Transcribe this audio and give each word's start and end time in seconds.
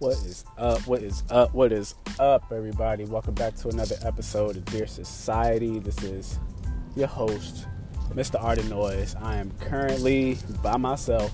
What 0.00 0.12
is 0.18 0.44
up? 0.56 0.86
What 0.86 1.02
is 1.02 1.24
up? 1.28 1.52
What 1.52 1.72
is 1.72 1.96
up, 2.20 2.52
everybody? 2.52 3.04
Welcome 3.04 3.34
back 3.34 3.56
to 3.56 3.68
another 3.68 3.96
episode 4.02 4.56
of 4.56 4.64
Dear 4.66 4.86
Society. 4.86 5.80
This 5.80 6.00
is 6.04 6.38
your 6.94 7.08
host, 7.08 7.66
Mr. 8.10 8.40
Art 8.40 8.64
Noise. 8.66 9.16
I 9.20 9.38
am 9.38 9.50
currently 9.58 10.38
by 10.62 10.76
myself. 10.76 11.32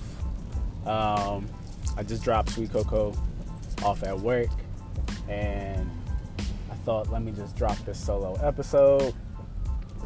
Um, 0.83 1.47
I 1.95 2.01
just 2.01 2.23
dropped 2.23 2.49
Sweet 2.49 2.71
Cocoa 2.71 3.13
off 3.83 4.01
at 4.01 4.19
work, 4.19 4.49
and 5.29 5.87
I 6.71 6.73
thought, 6.85 7.11
let 7.11 7.21
me 7.21 7.33
just 7.33 7.55
drop 7.55 7.77
this 7.85 8.03
solo 8.03 8.33
episode, 8.41 9.13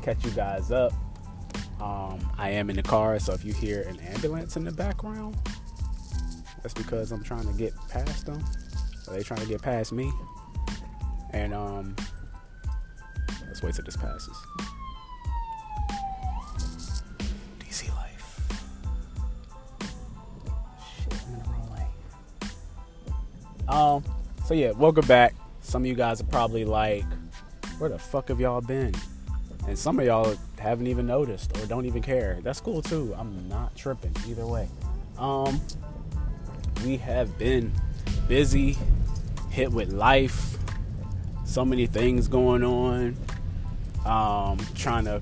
catch 0.02 0.26
you 0.26 0.32
guys 0.32 0.70
up. 0.70 0.92
Um, 1.80 2.20
I 2.38 2.50
am 2.50 2.70
in 2.70 2.76
the 2.76 2.84
car, 2.84 3.20
so 3.20 3.32
if 3.32 3.46
you 3.46 3.54
hear 3.54 3.84
an 3.84 4.02
ambulance 4.02 4.58
in 4.58 4.66
the 4.66 4.74
background, 4.74 5.38
that's 6.62 6.74
because 6.74 7.12
I'm 7.12 7.24
trying 7.24 7.48
to 7.48 7.54
get 7.54 7.74
past 7.90 8.26
them. 8.26 8.44
Or 9.08 9.14
they 9.16 9.24
trying 9.24 9.42
to 9.42 9.48
get 9.48 9.62
past 9.62 9.92
me. 9.92 10.12
And 11.32 11.54
um 11.54 11.96
let's 13.48 13.62
wait 13.62 13.74
till 13.76 13.86
this 13.86 13.98
passes. 13.98 14.38
DC 17.60 17.90
life. 17.96 18.50
Shit, 21.04 21.14
I'm 21.28 21.34
in 21.34 21.44
the 21.44 21.50
wrong 21.50 21.76
lane. 21.76 21.88
Um, 23.68 24.04
so 24.46 24.54
yeah, 24.54 24.72
welcome 24.72 25.06
back. 25.08 25.36
Some 25.62 25.84
of 25.84 25.88
you 25.88 25.96
guys 25.96 26.22
are 26.22 26.26
probably 26.26 26.66
like, 26.66 27.06
where 27.78 27.90
the 27.90 28.00
fuck 28.00 28.30
have 28.30 28.40
y'all 28.40 28.62
been? 28.62 28.94
And 29.68 29.78
some 29.78 30.00
of 30.00 30.06
y'all 30.06 30.36
haven't 30.58 30.88
even 30.88 31.06
noticed 31.06 31.56
or 31.58 31.66
don't 31.68 31.86
even 31.86 32.02
care. 32.02 32.40
That's 32.44 32.60
cool 32.60 32.82
too. 32.82 33.14
I'm 33.18 33.48
not 33.48 33.76
tripping 33.76 34.16
either 34.28 34.46
way. 34.46 34.68
Um, 35.18 35.62
we 36.86 36.98
have 36.98 37.38
been 37.38 37.72
busy, 38.28 38.78
hit 39.50 39.72
with 39.72 39.92
life, 39.92 40.58
so 41.46 41.66
many 41.66 41.88
things 41.88 42.28
going 42.28 42.64
on, 42.64 43.18
um, 44.06 44.60
trying 44.76 45.06
to 45.06 45.22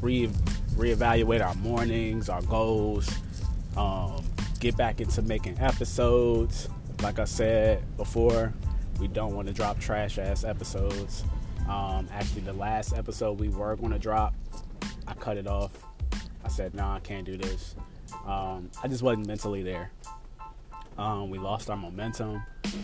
re 0.00 0.28
reevaluate 0.74 1.44
our 1.44 1.54
mornings, 1.54 2.28
our 2.28 2.42
goals, 2.42 3.08
um, 3.76 4.22
get 4.60 4.76
back 4.76 5.00
into 5.00 5.22
making 5.22 5.58
episodes. 5.58 6.68
Like 7.02 7.18
I 7.18 7.24
said 7.24 7.82
before, 7.96 8.52
we 9.00 9.08
don't 9.08 9.34
want 9.34 9.48
to 9.48 9.54
drop 9.54 9.78
trash 9.78 10.18
ass 10.18 10.44
episodes. 10.44 11.24
Um, 11.68 12.08
actually, 12.12 12.42
the 12.42 12.52
last 12.52 12.94
episode 12.94 13.40
we 13.40 13.48
were 13.48 13.74
going 13.76 13.92
to 13.92 13.98
drop, 13.98 14.34
I 15.08 15.14
cut 15.14 15.36
it 15.36 15.46
off. 15.46 15.72
I 16.44 16.48
said, 16.48 16.74
"No, 16.74 16.82
nah, 16.82 16.96
I 16.96 17.00
can't 17.00 17.24
do 17.24 17.36
this." 17.36 17.74
Um, 18.26 18.70
I 18.82 18.88
just 18.88 19.02
wasn't 19.02 19.26
mentally 19.26 19.62
there. 19.62 19.90
Um, 20.98 21.28
we 21.30 21.38
lost 21.38 21.68
our 21.70 21.76
momentum. 21.76 22.42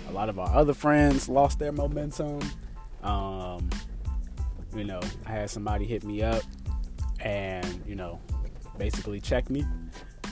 A 0.08 0.12
lot 0.12 0.28
of 0.28 0.38
our 0.38 0.54
other 0.54 0.74
friends 0.74 1.28
lost 1.28 1.58
their 1.58 1.72
momentum. 1.72 2.40
Um, 3.02 3.68
you 4.74 4.84
know, 4.84 5.00
I 5.26 5.30
had 5.32 5.50
somebody 5.50 5.86
hit 5.86 6.04
me 6.04 6.22
up 6.22 6.42
and, 7.20 7.82
you 7.86 7.94
know, 7.94 8.20
basically 8.78 9.20
check 9.20 9.50
me. 9.50 9.64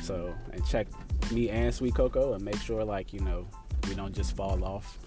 So, 0.03 0.35
and 0.53 0.65
check 0.67 0.87
me 1.31 1.49
and 1.51 1.75
Sweet 1.75 1.95
Cocoa 1.95 2.35
and 2.35 2.45
make 2.45 2.61
sure, 2.61 2.85
like, 2.85 3.13
you 3.13 3.21
know, 3.21 3.47
we 3.89 3.95
don't 3.95 4.15
just 4.15 4.37
fall 4.37 4.63
off. 4.65 4.99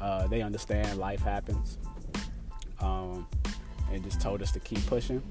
Uh, 0.00 0.26
they 0.26 0.42
understand 0.42 0.98
life 0.98 1.20
happens. 1.20 1.78
Um, 2.80 3.26
and 3.92 4.02
just 4.04 4.20
told 4.20 4.42
us 4.42 4.52
to 4.52 4.60
keep 4.60 4.84
pushing. 4.86 5.22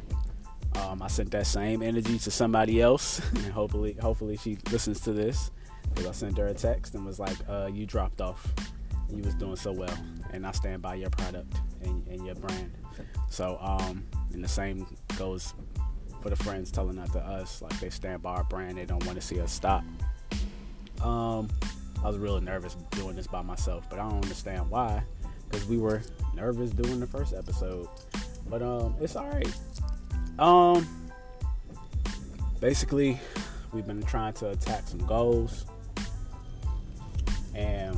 Um, 0.75 1.01
I 1.01 1.07
sent 1.07 1.31
that 1.31 1.47
same 1.47 1.81
energy 1.81 2.19
to 2.19 2.31
somebody 2.31 2.81
else, 2.81 3.19
and 3.35 3.45
hopefully, 3.45 3.95
hopefully 3.99 4.37
she 4.37 4.57
listens 4.71 4.99
to 5.01 5.13
this 5.13 5.51
because 5.89 6.07
I 6.07 6.11
sent 6.11 6.37
her 6.37 6.47
a 6.47 6.53
text 6.53 6.95
and 6.95 7.05
was 7.05 7.19
like, 7.19 7.37
uh, 7.47 7.69
"You 7.71 7.85
dropped 7.85 8.21
off. 8.21 8.53
You 9.09 9.23
was 9.23 9.35
doing 9.35 9.55
so 9.55 9.71
well, 9.71 9.97
and 10.31 10.45
I 10.45 10.51
stand 10.51 10.81
by 10.81 10.95
your 10.95 11.09
product 11.09 11.53
and, 11.81 12.07
and 12.07 12.25
your 12.25 12.35
brand." 12.35 12.71
So, 13.29 13.57
um, 13.61 14.05
and 14.33 14.43
the 14.43 14.47
same 14.47 14.85
goes 15.17 15.53
for 16.21 16.29
the 16.29 16.35
friends 16.35 16.71
telling 16.71 16.97
that 16.97 17.11
to 17.13 17.19
us, 17.19 17.61
like 17.61 17.79
they 17.79 17.89
stand 17.89 18.21
by 18.21 18.35
our 18.35 18.43
brand. 18.43 18.77
They 18.77 18.85
don't 18.85 19.05
want 19.05 19.19
to 19.19 19.25
see 19.25 19.39
us 19.39 19.51
stop. 19.51 19.83
Um, 21.01 21.49
I 22.03 22.07
was 22.07 22.17
really 22.17 22.41
nervous 22.41 22.75
doing 22.91 23.15
this 23.15 23.27
by 23.27 23.41
myself, 23.41 23.85
but 23.89 23.99
I 23.99 24.09
don't 24.09 24.23
understand 24.23 24.69
why, 24.69 25.01
because 25.49 25.67
we 25.67 25.77
were 25.77 26.01
nervous 26.35 26.71
doing 26.71 26.99
the 26.99 27.07
first 27.07 27.33
episode. 27.33 27.87
But 28.49 28.61
um, 28.61 28.95
it's 28.99 29.15
all 29.15 29.27
right. 29.27 29.53
Um, 30.39 30.87
basically, 32.59 33.19
we've 33.73 33.85
been 33.85 34.03
trying 34.03 34.33
to 34.33 34.49
attack 34.49 34.87
some 34.87 35.05
goals 35.05 35.65
and 37.55 37.97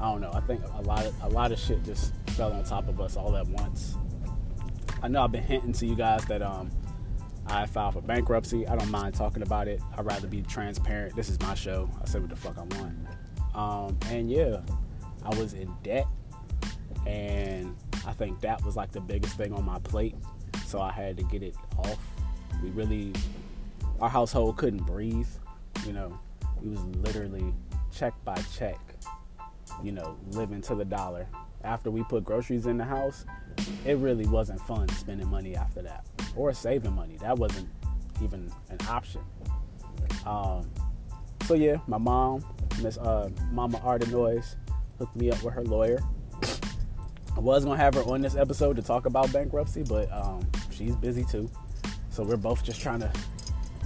I 0.00 0.10
don't 0.10 0.20
know. 0.20 0.30
I 0.32 0.40
think 0.40 0.62
a 0.74 0.82
lot 0.82 1.04
of 1.04 1.22
a 1.22 1.28
lot 1.28 1.52
of 1.52 1.58
shit 1.58 1.84
just 1.84 2.14
fell 2.30 2.52
on 2.52 2.64
top 2.64 2.88
of 2.88 3.00
us 3.00 3.16
all 3.16 3.36
at 3.36 3.46
once. 3.48 3.96
I 5.02 5.08
know 5.08 5.22
I've 5.22 5.32
been 5.32 5.42
hinting 5.42 5.72
to 5.74 5.86
you 5.86 5.94
guys 5.94 6.24
that 6.26 6.42
um 6.42 6.70
I 7.50 7.66
filed 7.66 7.94
for 7.94 8.02
bankruptcy. 8.02 8.66
I 8.66 8.76
don't 8.76 8.90
mind 8.90 9.14
talking 9.14 9.42
about 9.42 9.68
it. 9.68 9.80
I'd 9.96 10.04
rather 10.04 10.28
be 10.28 10.42
transparent. 10.42 11.16
This 11.16 11.28
is 11.28 11.40
my 11.40 11.54
show. 11.54 11.90
I 12.02 12.06
say 12.06 12.18
what 12.18 12.28
the 12.28 12.36
fuck 12.36 12.58
I 12.58 12.62
want. 12.76 12.96
Um, 13.54 13.98
and 14.10 14.30
yeah, 14.30 14.60
I 15.24 15.34
was 15.36 15.54
in 15.54 15.72
debt, 15.82 16.06
and 17.06 17.74
I 18.06 18.12
think 18.12 18.40
that 18.40 18.62
was 18.64 18.76
like 18.76 18.92
the 18.92 19.00
biggest 19.00 19.36
thing 19.36 19.52
on 19.54 19.64
my 19.64 19.78
plate. 19.80 20.14
So 20.66 20.80
I 20.80 20.92
had 20.92 21.16
to 21.16 21.22
get 21.22 21.42
it 21.42 21.56
off. 21.78 21.98
We 22.62 22.68
really, 22.70 23.14
our 24.00 24.10
household 24.10 24.58
couldn't 24.58 24.84
breathe. 24.84 25.28
You 25.86 25.94
know, 25.94 26.18
we 26.60 26.68
was 26.68 26.84
literally 26.84 27.54
check 27.98 28.14
by 28.24 28.36
check, 28.56 28.78
you 29.82 29.92
know, 29.92 30.16
living 30.30 30.60
to 30.62 30.74
the 30.74 30.84
dollar. 30.84 31.26
After 31.64 31.90
we 31.90 32.04
put 32.04 32.24
groceries 32.24 32.66
in 32.66 32.78
the 32.78 32.84
house, 32.84 33.24
it 33.84 33.96
really 33.98 34.26
wasn't 34.26 34.60
fun 34.60 34.88
spending 34.90 35.28
money 35.28 35.56
after 35.56 35.82
that 35.82 36.06
or 36.36 36.52
saving 36.52 36.94
money. 36.94 37.16
That 37.20 37.36
wasn't 37.36 37.68
even 38.22 38.52
an 38.70 38.78
option. 38.88 39.22
Um, 40.24 40.70
so 41.46 41.54
yeah, 41.54 41.78
my 41.88 41.98
mom, 41.98 42.44
Miss 42.82 42.98
uh, 42.98 43.30
Mama 43.50 43.80
Art 43.82 44.02
of 44.02 44.12
Noise, 44.12 44.56
hooked 44.98 45.16
me 45.16 45.30
up 45.30 45.42
with 45.42 45.54
her 45.54 45.64
lawyer. 45.64 45.98
I 47.36 47.40
was 47.40 47.64
gonna 47.64 47.76
have 47.76 47.94
her 47.94 48.02
on 48.02 48.20
this 48.20 48.36
episode 48.36 48.76
to 48.76 48.82
talk 48.82 49.06
about 49.06 49.32
bankruptcy, 49.32 49.82
but 49.82 50.10
um, 50.12 50.46
she's 50.70 50.94
busy 50.96 51.24
too. 51.24 51.50
So 52.10 52.22
we're 52.22 52.36
both 52.36 52.62
just 52.62 52.80
trying 52.80 53.00
to. 53.00 53.12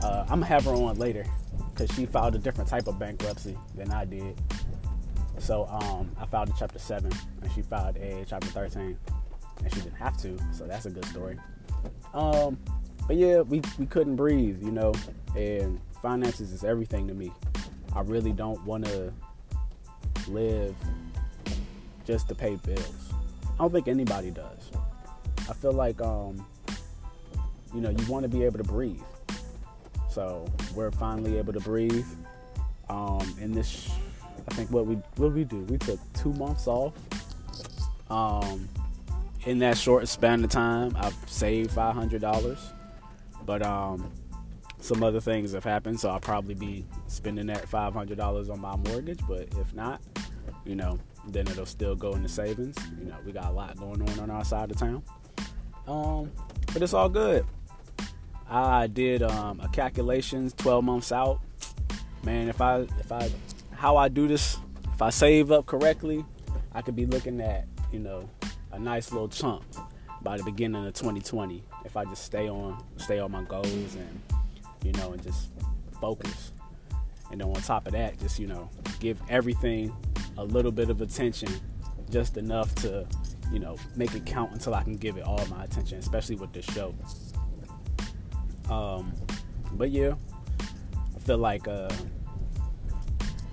Uh, 0.02 0.22
I'm 0.22 0.40
gonna 0.40 0.46
have 0.46 0.64
her 0.64 0.72
on 0.72 0.98
later 0.98 1.24
because 1.72 1.94
she 1.94 2.06
filed 2.06 2.34
a 2.34 2.38
different 2.38 2.68
type 2.68 2.86
of 2.86 2.98
bankruptcy 2.98 3.56
than 3.74 3.90
I 3.90 4.04
did. 4.04 4.38
So 5.38 5.66
um, 5.66 6.10
I 6.20 6.26
filed 6.26 6.50
a 6.50 6.52
Chapter 6.58 6.78
7 6.78 7.10
and 7.42 7.52
she 7.52 7.62
filed 7.62 7.96
a 7.96 8.24
Chapter 8.28 8.48
13 8.48 8.96
and 9.62 9.74
she 9.74 9.80
didn't 9.80 9.96
have 9.96 10.16
to, 10.22 10.38
so 10.52 10.66
that's 10.66 10.86
a 10.86 10.90
good 10.90 11.04
story. 11.06 11.38
Um, 12.14 12.58
but 13.06 13.16
yeah, 13.16 13.40
we, 13.40 13.62
we 13.78 13.86
couldn't 13.86 14.16
breathe, 14.16 14.62
you 14.62 14.70
know, 14.70 14.92
and 15.36 15.80
finances 16.00 16.52
is 16.52 16.64
everything 16.64 17.08
to 17.08 17.14
me. 17.14 17.32
I 17.94 18.00
really 18.00 18.32
don't 18.32 18.62
want 18.64 18.84
to 18.86 19.12
live 20.28 20.74
just 22.04 22.28
to 22.28 22.34
pay 22.34 22.56
bills. 22.56 23.12
I 23.54 23.58
don't 23.58 23.72
think 23.72 23.88
anybody 23.88 24.30
does. 24.30 24.70
I 25.48 25.52
feel 25.54 25.72
like, 25.72 26.00
um, 26.00 26.44
you 27.74 27.80
know, 27.80 27.90
you 27.90 28.04
want 28.06 28.22
to 28.22 28.28
be 28.28 28.44
able 28.44 28.58
to 28.58 28.64
breathe. 28.64 29.00
So 30.12 30.44
we're 30.74 30.90
finally 30.90 31.38
able 31.38 31.54
to 31.54 31.60
breathe. 31.60 32.06
Um, 32.90 33.34
in 33.40 33.52
this, 33.52 33.90
I 34.50 34.54
think 34.54 34.70
what 34.70 34.86
we 34.86 34.96
what 35.16 35.32
we 35.32 35.44
do, 35.44 35.60
we 35.60 35.78
took 35.78 35.98
two 36.12 36.32
months 36.34 36.66
off. 36.66 36.92
Um, 38.10 38.68
in 39.46 39.58
that 39.60 39.78
short 39.78 40.06
span 40.08 40.44
of 40.44 40.50
time, 40.50 40.94
I've 40.96 41.16
saved 41.26 41.70
five 41.70 41.94
hundred 41.94 42.20
dollars, 42.20 42.72
but 43.46 43.64
um, 43.64 44.12
some 44.80 45.02
other 45.02 45.20
things 45.20 45.52
have 45.52 45.64
happened, 45.64 45.98
so 45.98 46.10
I'll 46.10 46.20
probably 46.20 46.54
be 46.54 46.84
spending 47.06 47.46
that 47.46 47.66
five 47.66 47.94
hundred 47.94 48.18
dollars 48.18 48.50
on 48.50 48.60
my 48.60 48.76
mortgage. 48.76 49.20
But 49.26 49.48
if 49.58 49.72
not, 49.74 50.02
you 50.66 50.74
know, 50.74 50.98
then 51.28 51.46
it'll 51.48 51.64
still 51.64 51.96
go 51.96 52.12
into 52.12 52.28
savings. 52.28 52.76
You 52.98 53.06
know, 53.06 53.16
we 53.24 53.32
got 53.32 53.46
a 53.46 53.52
lot 53.52 53.78
going 53.78 54.02
on 54.02 54.20
on 54.20 54.30
our 54.30 54.44
side 54.44 54.70
of 54.70 54.76
town. 54.76 55.02
Um, 55.88 56.30
but 56.72 56.82
it's 56.82 56.92
all 56.92 57.08
good. 57.08 57.46
I 58.52 58.86
did 58.86 59.22
um, 59.22 59.60
a 59.60 59.68
calculations 59.68 60.52
12 60.58 60.84
months 60.84 61.10
out. 61.10 61.40
Man, 62.22 62.48
if 62.48 62.60
I 62.60 62.80
if 63.00 63.10
I 63.10 63.30
how 63.74 63.96
I 63.96 64.08
do 64.08 64.28
this, 64.28 64.58
if 64.92 65.00
I 65.00 65.08
save 65.08 65.50
up 65.50 65.64
correctly, 65.64 66.22
I 66.72 66.82
could 66.82 66.94
be 66.94 67.06
looking 67.06 67.40
at 67.40 67.66
you 67.90 67.98
know 67.98 68.28
a 68.70 68.78
nice 68.78 69.10
little 69.10 69.28
chunk 69.28 69.64
by 70.20 70.36
the 70.36 70.44
beginning 70.44 70.86
of 70.86 70.92
2020 70.92 71.64
if 71.86 71.96
I 71.96 72.04
just 72.04 72.24
stay 72.24 72.48
on 72.48 72.84
stay 72.98 73.18
on 73.20 73.32
my 73.32 73.42
goals 73.44 73.96
and 73.96 74.22
you 74.84 74.92
know 74.92 75.12
and 75.12 75.22
just 75.22 75.48
focus. 75.98 76.52
And 77.30 77.40
then 77.40 77.48
on 77.48 77.54
top 77.62 77.86
of 77.86 77.94
that, 77.94 78.20
just 78.20 78.38
you 78.38 78.48
know 78.48 78.68
give 79.00 79.18
everything 79.30 79.96
a 80.36 80.44
little 80.44 80.72
bit 80.72 80.90
of 80.90 81.00
attention, 81.00 81.48
just 82.10 82.36
enough 82.36 82.74
to 82.76 83.06
you 83.50 83.60
know 83.60 83.78
make 83.96 84.14
it 84.14 84.26
count 84.26 84.52
until 84.52 84.74
I 84.74 84.82
can 84.82 84.96
give 84.96 85.16
it 85.16 85.24
all 85.24 85.42
my 85.46 85.64
attention, 85.64 85.98
especially 85.98 86.36
with 86.36 86.52
this 86.52 86.66
show. 86.66 86.94
Um, 88.70 89.12
but 89.72 89.90
yeah, 89.90 90.14
I 90.60 91.18
feel 91.20 91.38
like 91.38 91.68
uh, 91.68 91.90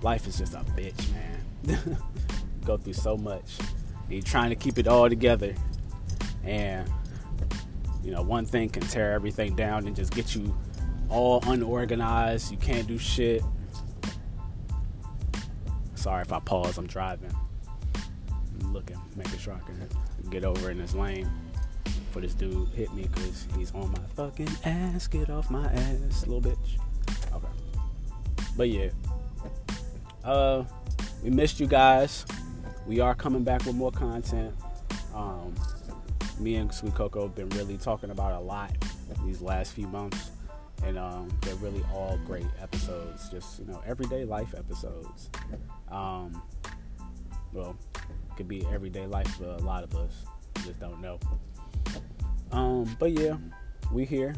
life 0.02 0.26
is 0.26 0.38
just 0.38 0.54
a 0.54 0.58
bitch, 0.58 1.00
man. 1.12 1.96
Go 2.64 2.76
through 2.76 2.94
so 2.94 3.16
much. 3.16 3.58
And 4.04 4.12
you're 4.12 4.22
trying 4.22 4.50
to 4.50 4.56
keep 4.56 4.78
it 4.78 4.86
all 4.86 5.08
together. 5.08 5.54
And, 6.44 6.90
you 8.02 8.12
know, 8.12 8.22
one 8.22 8.44
thing 8.44 8.68
can 8.68 8.82
tear 8.82 9.12
everything 9.12 9.54
down 9.54 9.86
and 9.86 9.94
just 9.94 10.12
get 10.14 10.34
you 10.34 10.54
all 11.08 11.42
unorganized. 11.46 12.50
You 12.50 12.58
can't 12.58 12.86
do 12.86 12.98
shit. 12.98 13.42
Sorry 15.94 16.22
if 16.22 16.32
I 16.32 16.40
pause, 16.40 16.78
I'm 16.78 16.86
driving. 16.86 17.34
I'm 18.62 18.72
looking, 18.72 18.98
making 19.16 19.38
sure 19.38 19.54
I 19.54 19.58
can 19.60 20.30
get 20.30 20.44
over 20.44 20.70
in 20.70 20.78
this 20.78 20.94
lane 20.94 21.30
for 22.10 22.20
this 22.20 22.34
dude 22.34 22.68
hit 22.68 22.92
me 22.94 23.02
because 23.02 23.46
he's 23.56 23.72
on 23.74 23.90
my 23.92 24.00
fucking 24.14 24.48
ass. 24.64 25.06
Get 25.06 25.30
off 25.30 25.50
my 25.50 25.66
ass, 25.72 26.26
little 26.26 26.42
bitch. 26.42 26.78
Okay. 27.32 27.46
But 28.56 28.68
yeah. 28.68 28.90
Uh 30.24 30.64
we 31.22 31.30
missed 31.30 31.60
you 31.60 31.66
guys. 31.66 32.24
We 32.86 33.00
are 33.00 33.14
coming 33.14 33.44
back 33.44 33.64
with 33.64 33.76
more 33.76 33.92
content. 33.92 34.54
Um 35.14 35.54
me 36.38 36.56
and 36.56 36.72
Sweet 36.72 36.94
Coco 36.94 37.22
have 37.22 37.34
been 37.34 37.50
really 37.50 37.76
talking 37.76 38.10
about 38.10 38.32
a 38.32 38.40
lot 38.40 38.72
these 39.24 39.40
last 39.40 39.72
few 39.72 39.86
months. 39.86 40.30
And 40.82 40.98
um, 40.98 41.28
they're 41.42 41.54
really 41.56 41.84
all 41.92 42.18
great 42.26 42.46
episodes, 42.60 43.28
just 43.28 43.58
you 43.58 43.66
know, 43.66 43.82
everyday 43.86 44.24
life 44.24 44.54
episodes. 44.56 45.28
Um, 45.90 46.42
well, 47.52 47.76
could 48.36 48.48
be 48.48 48.64
everyday 48.72 49.06
life 49.06 49.28
for 49.36 49.44
a 49.44 49.58
lot 49.58 49.84
of 49.84 49.94
us. 49.96 50.24
just 50.64 50.80
don't 50.80 51.02
know. 51.02 51.18
Um, 52.52 52.96
but 52.98 53.12
yeah, 53.12 53.36
we 53.92 54.04
here. 54.04 54.34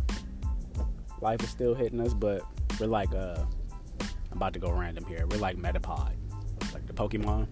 Life 1.21 1.43
is 1.43 1.51
still 1.51 1.75
hitting 1.75 2.01
us, 2.01 2.15
but 2.15 2.43
we're 2.81 2.87
like 2.87 3.15
uh 3.15 3.45
I'm 4.33 4.39
about 4.39 4.55
to 4.55 4.59
go 4.59 4.71
random 4.73 5.05
here. 5.05 5.27
We're 5.31 5.39
like 5.39 5.57
Metapod. 5.57 6.13
Like 6.73 6.87
the 6.87 6.95
Pokemon. 6.95 7.47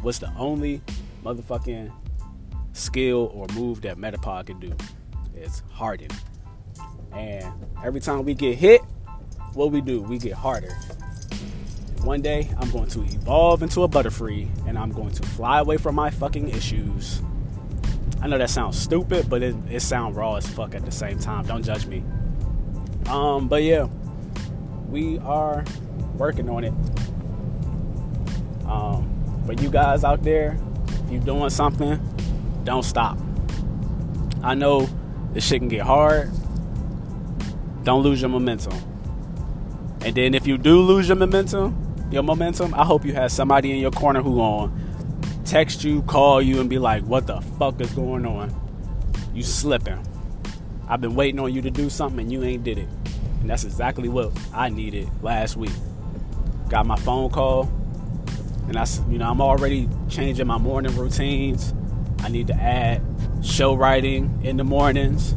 What's 0.00 0.20
the 0.20 0.32
only 0.36 0.80
motherfucking 1.24 1.90
skill 2.72 3.32
or 3.34 3.46
move 3.54 3.82
that 3.82 3.96
Metapod 3.96 4.46
can 4.46 4.60
do? 4.60 4.72
It's 5.34 5.62
harden. 5.72 6.10
And 7.12 7.52
every 7.84 8.00
time 8.00 8.24
we 8.24 8.34
get 8.34 8.56
hit, 8.56 8.80
what 9.54 9.72
we 9.72 9.80
do, 9.80 10.02
we 10.02 10.18
get 10.18 10.34
harder. 10.34 10.72
One 12.02 12.22
day, 12.22 12.48
I'm 12.58 12.70
going 12.70 12.88
to 12.90 13.02
evolve 13.02 13.64
into 13.64 13.82
a 13.82 13.88
Butterfree 13.88 14.48
and 14.68 14.78
I'm 14.78 14.92
going 14.92 15.10
to 15.10 15.22
fly 15.24 15.58
away 15.58 15.78
from 15.78 15.96
my 15.96 16.10
fucking 16.10 16.48
issues. 16.50 17.22
I 18.20 18.26
know 18.26 18.38
that 18.38 18.50
sounds 18.50 18.78
stupid, 18.78 19.30
but 19.30 19.42
it, 19.42 19.54
it 19.70 19.80
sounds 19.80 20.16
raw 20.16 20.34
as 20.34 20.48
fuck 20.48 20.74
at 20.74 20.84
the 20.84 20.90
same 20.90 21.18
time. 21.18 21.46
Don't 21.46 21.62
judge 21.62 21.86
me. 21.86 22.02
Um, 23.08 23.48
but 23.48 23.62
yeah, 23.62 23.88
we 24.88 25.18
are 25.18 25.64
working 26.16 26.48
on 26.48 26.64
it. 26.64 26.72
Um, 28.66 29.42
but 29.46 29.62
you 29.62 29.70
guys 29.70 30.04
out 30.04 30.22
there, 30.22 30.58
if 31.04 31.12
you're 31.12 31.22
doing 31.22 31.50
something, 31.50 31.98
don't 32.64 32.82
stop. 32.82 33.18
I 34.42 34.54
know 34.54 34.88
this 35.32 35.46
shit 35.46 35.60
can 35.60 35.68
get 35.68 35.82
hard. 35.82 36.30
Don't 37.84 38.02
lose 38.02 38.20
your 38.20 38.30
momentum. 38.30 38.74
And 40.04 40.14
then 40.14 40.34
if 40.34 40.46
you 40.46 40.58
do 40.58 40.80
lose 40.80 41.08
your 41.08 41.16
momentum, 41.16 42.08
your 42.10 42.22
momentum, 42.22 42.74
I 42.74 42.84
hope 42.84 43.04
you 43.04 43.14
have 43.14 43.32
somebody 43.32 43.72
in 43.72 43.78
your 43.78 43.90
corner 43.90 44.22
who 44.22 44.40
on 44.40 44.87
text 45.48 45.82
you, 45.82 46.02
call 46.02 46.42
you, 46.42 46.60
and 46.60 46.68
be 46.68 46.78
like, 46.78 47.02
"What 47.04 47.26
the 47.26 47.40
fuck 47.58 47.80
is 47.80 47.90
going 47.92 48.26
on? 48.26 48.54
You 49.34 49.42
slipping? 49.42 50.04
I've 50.88 51.00
been 51.00 51.14
waiting 51.14 51.40
on 51.40 51.52
you 51.52 51.62
to 51.62 51.70
do 51.70 51.90
something, 51.90 52.20
and 52.20 52.32
you 52.32 52.42
ain't 52.44 52.64
did 52.64 52.78
it." 52.78 52.88
And 53.40 53.48
that's 53.48 53.64
exactly 53.64 54.08
what 54.08 54.32
I 54.52 54.68
needed 54.68 55.08
last 55.22 55.56
week. 55.56 55.72
Got 56.68 56.86
my 56.86 56.96
phone 56.96 57.30
call, 57.30 57.62
and 58.68 58.76
I, 58.76 58.86
you 59.08 59.18
know, 59.18 59.30
I'm 59.30 59.40
already 59.40 59.88
changing 60.08 60.46
my 60.46 60.58
morning 60.58 60.94
routines. 60.96 61.72
I 62.20 62.28
need 62.28 62.48
to 62.48 62.54
add 62.54 63.02
show 63.42 63.74
writing 63.74 64.40
in 64.42 64.56
the 64.56 64.64
mornings. 64.64 65.32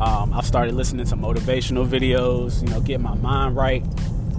Um, 0.00 0.32
I've 0.32 0.46
started 0.46 0.74
listening 0.74 1.06
to 1.06 1.16
motivational 1.16 1.86
videos, 1.86 2.62
you 2.62 2.68
know, 2.68 2.80
get 2.80 3.00
my 3.00 3.14
mind 3.14 3.56
right. 3.56 3.84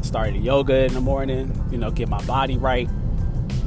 Started 0.02 0.44
yoga 0.44 0.86
in 0.86 0.94
the 0.94 1.02
morning, 1.02 1.68
you 1.72 1.78
know, 1.78 1.92
get 1.92 2.10
my 2.10 2.24
body 2.26 2.58
right. 2.58 2.90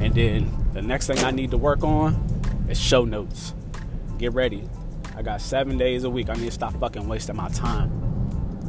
And 0.00 0.14
then 0.14 0.57
the 0.72 0.82
next 0.82 1.06
thing 1.06 1.18
I 1.20 1.30
need 1.30 1.50
to 1.52 1.58
work 1.58 1.82
on 1.82 2.14
is 2.68 2.80
show 2.80 3.04
notes. 3.04 3.54
Get 4.18 4.32
ready. 4.32 4.68
I 5.16 5.22
got 5.22 5.40
seven 5.40 5.78
days 5.78 6.04
a 6.04 6.10
week. 6.10 6.28
I 6.28 6.34
need 6.34 6.46
to 6.46 6.50
stop 6.50 6.74
fucking 6.74 7.08
wasting 7.08 7.36
my 7.36 7.48
time. 7.48 7.90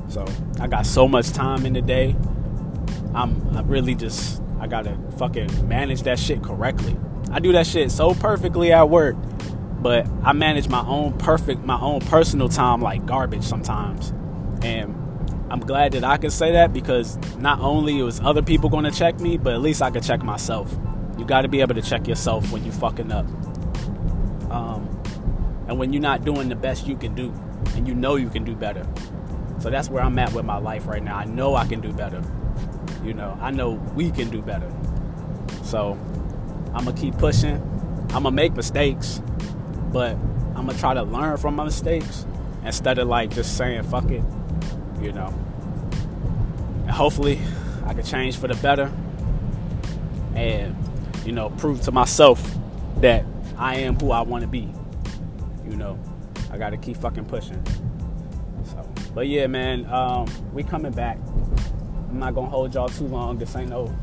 So 0.10 0.26
I 0.60 0.68
got 0.68 0.86
so 0.86 1.08
much 1.08 1.32
time 1.32 1.66
in 1.66 1.74
the 1.74 1.82
day. 1.82 2.16
I'm 3.14 3.58
I 3.58 3.62
really 3.62 3.96
just 3.96 4.42
I 4.60 4.68
gotta 4.68 4.98
fucking 5.18 5.68
manage 5.68 6.04
that 6.04 6.20
shit 6.20 6.44
correctly. 6.44 6.98
I 7.32 7.40
do 7.40 7.52
that 7.52 7.68
shit 7.68 7.92
so 7.92 8.14
perfectly 8.14 8.72
at 8.72 8.90
work 8.90 9.16
but 9.82 10.08
I 10.24 10.34
manage 10.34 10.68
my 10.68 10.86
own 10.86 11.18
perfect, 11.18 11.64
my 11.64 11.80
own 11.80 12.02
personal 12.02 12.50
time 12.50 12.82
like 12.82 13.06
garbage 13.06 13.44
sometimes. 13.44 14.12
And 14.62 14.96
I'm 15.50 15.62
glad 15.62 15.94
that 15.94 16.04
I 16.04 16.18
can 16.18 16.32
say 16.32 16.52
that 16.54 16.74
because 16.74 17.18
not 17.38 17.60
only 17.60 18.02
was 18.04 18.20
other 18.20 18.42
people 18.42 18.70
to 18.70 18.92
check 18.92 19.20
me, 19.20 19.38
but 19.38 19.54
at 19.54 19.62
least 19.62 19.82
I 19.82 19.90
could 19.90 20.04
check 20.04 20.22
myself. 20.22 20.76
Got 21.30 21.42
to 21.44 21.48
be 21.48 21.62
able 21.62 21.76
to 21.76 21.82
check 21.82 22.08
yourself 22.08 22.52
when 22.52 22.66
you 22.66 22.72
fucking 22.72 23.12
up. 23.12 23.26
Um, 24.52 24.90
and 25.68 25.78
when 25.78 25.94
you're 25.94 26.02
not 26.02 26.26
doing 26.26 26.50
the 26.50 26.56
best 26.56 26.88
you 26.88 26.98
can 26.98 27.16
do, 27.16 27.32
and 27.76 27.88
you 27.88 27.94
know 27.94 28.16
you 28.16 28.30
can 28.30 28.44
do 28.44 28.56
better. 28.56 28.86
So 29.60 29.70
that's 29.70 29.90
where 29.90 30.04
I'm 30.04 30.18
at 30.20 30.34
with 30.34 30.46
my 30.46 30.58
life 30.58 30.88
right 30.88 31.04
now. 31.04 31.18
I 31.18 31.26
know 31.26 31.56
I 31.56 31.68
can 31.68 31.82
do 31.82 31.94
better. 31.94 32.22
You 33.04 33.14
know, 33.14 33.38
I 33.40 33.52
know 33.52 33.72
we 33.96 34.12
can 34.12 34.30
do 34.30 34.42
better. 34.42 34.70
So 35.64 35.92
I'm 36.74 36.86
gonna 36.86 36.94
keep 36.94 37.18
pushing. 37.18 37.56
I'm 38.10 38.24
gonna 38.24 38.32
make 38.32 38.54
mistakes 38.54 39.22
but 39.92 40.12
I'm 40.56 40.68
gonna 40.68 40.78
try 40.78 40.94
to 40.94 41.04
learn 41.04 41.38
from 41.38 41.56
my 41.56 41.64
mistakes 41.64 42.26
instead 42.64 43.00
of 43.00 43.08
like 43.08 43.32
just 43.32 43.58
saying 43.58 43.84
fuck 43.84 44.10
it, 44.12 44.24
you 45.02 45.12
know. 45.12 45.34
And 46.82 46.92
hopefully, 46.92 47.40
I 47.86 47.94
can 47.94 48.04
change 48.04 48.38
for 48.38 48.48
the 48.48 48.56
better, 48.56 48.92
and 50.36 50.76
you 51.26 51.32
know, 51.32 51.50
prove 51.52 51.82
to 51.82 51.92
myself 51.92 52.56
that 52.98 53.26
I 53.58 53.78
am 53.78 54.00
who 54.00 54.12
I 54.12 54.22
want 54.22 54.42
to 54.42 54.48
be. 54.48 54.70
You 55.68 55.76
know, 55.76 56.00
I 56.52 56.58
got 56.58 56.72
to 56.72 56.78
keep 56.78 56.98
fucking 56.98 57.26
pushing. 57.26 57.64
So, 58.64 58.90
but 59.14 59.28
yeah, 59.28 59.48
man, 59.48 59.86
um, 59.88 60.28
we 60.54 60.64
coming 60.64 60.92
back. 60.92 61.18
I'm 62.10 62.20
not 62.20 62.34
gonna 62.34 62.50
hold 62.50 62.74
y'all 62.74 62.90
too 62.90 63.08
long. 63.08 63.38
This 63.38 63.56
ain't 63.56 63.70
no 63.70 63.96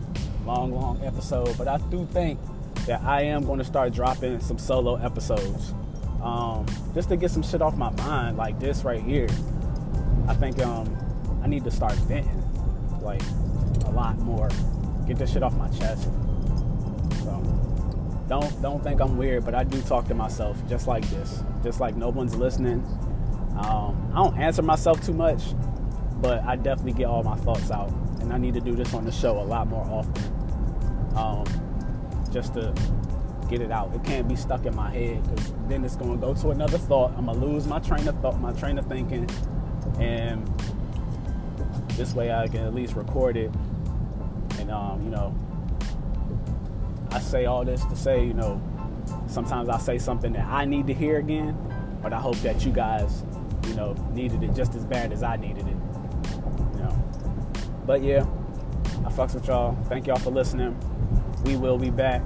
long, 0.44 0.73
long 0.73 1.02
episode, 1.04 1.56
but 1.58 1.66
I 1.66 1.78
do 1.78 2.06
think 2.12 2.38
that 2.87 3.02
I 3.02 3.23
am 3.23 3.46
to 3.58 3.64
start 3.64 3.92
dropping 3.92 4.38
some 4.40 4.58
solo 4.58 4.94
episodes 4.94 5.75
um, 6.23 6.66
just 6.94 7.08
to 7.08 7.16
get 7.16 7.30
some 7.30 7.42
shit 7.42 7.62
off 7.62 7.76
my 7.76 7.90
mind, 7.90 8.37
like 8.37 8.58
this 8.58 8.85
right 8.85 9.02
here. 9.02 9.28
I 10.28 10.35
think 10.35 10.61
um, 10.61 10.96
I 11.42 11.46
need 11.46 11.64
to 11.64 11.70
start 11.70 11.94
venting 11.94 12.42
like 13.00 13.23
a 13.85 13.90
lot 13.90 14.18
more, 14.18 14.49
get 15.06 15.18
this 15.18 15.32
shit 15.32 15.42
off 15.42 15.54
my 15.56 15.68
chest. 15.68 16.08
Don't 18.28 18.61
don't 18.61 18.83
think 18.83 19.00
I'm 19.00 19.16
weird, 19.16 19.45
but 19.45 19.54
I 19.54 19.62
do 19.64 19.80
talk 19.83 20.06
to 20.09 20.14
myself 20.14 20.56
just 20.68 20.87
like 20.87 21.09
this, 21.11 21.42
just 21.62 21.80
like 21.80 21.97
no 21.97 22.09
one's 22.09 22.35
listening. 22.35 22.85
Um, 23.59 24.11
I 24.12 24.16
don't 24.16 24.37
answer 24.38 24.62
myself 24.62 25.04
too 25.04 25.12
much, 25.12 25.42
but 26.21 26.42
I 26.42 26.56
definitely 26.56 26.92
get 26.92 27.06
all 27.06 27.23
my 27.23 27.37
thoughts 27.37 27.71
out, 27.71 27.90
and 28.21 28.33
I 28.33 28.38
need 28.38 28.54
to 28.54 28.61
do 28.61 28.75
this 28.75 28.92
on 28.95 29.04
the 29.04 29.12
show 29.12 29.38
a 29.38 29.45
lot 29.45 29.68
more 29.68 29.85
often 29.85 30.37
um, 31.16 31.45
just 32.33 32.54
to 32.54 32.75
get 33.49 33.61
it 33.61 33.71
out. 33.71 33.95
It 33.95 34.04
can't 34.04 34.28
be 34.28 34.37
stuck 34.37 34.66
in 34.66 34.75
my 34.75 34.90
head 34.90 35.23
because 35.23 35.52
then 35.68 35.85
it's 35.85 35.97
going 35.97 36.12
to 36.12 36.18
go 36.18 36.35
to 36.35 36.50
another 36.50 36.78
thought. 36.78 37.12
I'm 37.16 37.26
gonna 37.26 37.38
lose 37.38 37.66
my 37.66 37.78
train 37.78 38.06
of 38.09 38.21
thought, 38.21 38.40
my 38.40 38.52
train 38.52 38.78
of 38.78 38.87
thinking, 38.87 39.28
and 39.99 40.47
this 41.90 42.14
way 42.14 42.33
I 42.33 42.49
can 42.49 42.64
at 42.64 42.75
least 42.75 42.95
record 42.95 43.37
it. 43.37 43.50
And 44.59 44.71
um, 44.71 45.02
you 45.04 45.11
know, 45.11 45.35
I 47.16 47.20
say 47.20 47.46
all 47.46 47.64
this 47.64 47.82
to 47.87 47.96
say, 47.96 48.26
you 48.26 48.35
know, 48.35 48.61
sometimes 49.26 49.70
I 49.70 49.78
say 49.78 49.96
something 49.96 50.35
that 50.35 50.46
I 50.46 50.66
need 50.66 50.87
to 50.88 50.92
hear 50.92 51.16
again, 51.16 51.56
but 52.02 52.12
I 52.12 52.20
hope 52.20 52.37
that 52.40 52.66
you 52.66 52.73
guys, 52.73 53.25
you 53.66 53.73
know, 53.73 53.94
needed 54.12 54.42
it 54.42 54.54
just 54.54 54.75
as 54.75 54.85
bad 54.85 55.12
as 55.12 55.23
I 55.23 55.37
needed 55.37 55.66
it. 55.66 55.76
You 56.75 56.80
know, 56.82 57.04
but 57.87 58.02
yeah, 58.02 58.26
I 59.06 59.11
fucks 59.11 59.32
with 59.32 59.46
y'all. 59.46 59.75
Thank 59.85 60.06
y'all 60.06 60.18
for 60.18 60.30
listening. 60.30 60.76
We 61.46 61.56
will 61.56 61.78
be 61.78 61.88
back. 61.88 62.20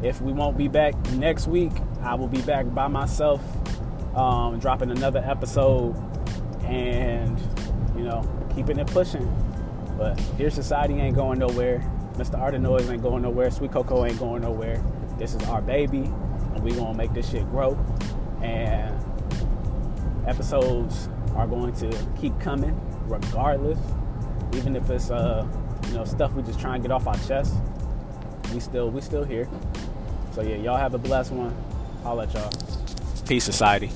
If 0.00 0.20
we 0.20 0.32
won't 0.32 0.56
be 0.56 0.68
back 0.68 0.94
next 1.14 1.48
week, 1.48 1.72
I 2.02 2.14
will 2.14 2.28
be 2.28 2.42
back 2.42 2.72
by 2.72 2.86
myself, 2.86 3.42
um, 4.16 4.60
dropping 4.60 4.92
another 4.92 5.24
episode 5.26 5.96
and, 6.62 7.36
you 7.96 8.04
know, 8.04 8.22
keeping 8.54 8.78
it 8.78 8.86
pushing. 8.86 9.28
But 9.98 10.22
Dear 10.38 10.50
Society 10.50 10.94
ain't 10.94 11.16
going 11.16 11.40
nowhere. 11.40 11.82
Mr. 12.14 12.38
Artenoise 12.38 12.88
ain't 12.90 13.02
going 13.02 13.22
nowhere. 13.22 13.50
Sweet 13.50 13.72
Coco 13.72 14.04
ain't 14.04 14.18
going 14.18 14.42
nowhere. 14.42 14.82
This 15.18 15.34
is 15.34 15.42
our 15.48 15.60
baby, 15.60 15.98
and 15.98 16.62
we 16.62 16.72
gonna 16.72 16.96
make 16.96 17.12
this 17.12 17.30
shit 17.30 17.44
grow. 17.50 17.76
And 18.42 18.94
episodes 20.26 21.08
are 21.34 21.46
going 21.46 21.72
to 21.74 21.90
keep 22.20 22.38
coming 22.40 22.80
regardless, 23.06 23.78
even 24.54 24.76
if 24.76 24.88
it's 24.90 25.10
uh 25.10 25.46
you 25.88 25.94
know, 25.94 26.04
stuff 26.04 26.32
we 26.32 26.42
just 26.42 26.60
try 26.60 26.74
and 26.74 26.82
get 26.82 26.90
off 26.90 27.06
our 27.06 27.18
chest. 27.26 27.54
We 28.52 28.60
still 28.60 28.90
we 28.90 29.00
still 29.00 29.24
here. 29.24 29.48
So 30.32 30.42
yeah, 30.42 30.56
y'all 30.56 30.76
have 30.76 30.94
a 30.94 30.98
blessed 30.98 31.32
one. 31.32 31.54
I'll 32.04 32.16
let 32.16 32.32
y'all. 32.34 32.52
Peace, 33.26 33.44
society. 33.44 33.90